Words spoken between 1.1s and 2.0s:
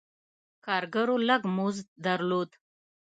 لږ مزد